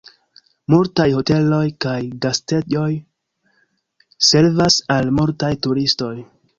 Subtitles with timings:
[0.73, 1.93] Multaj hoteloj kaj
[2.25, 2.89] gastejoj
[4.33, 6.15] servas al multaj turistoj.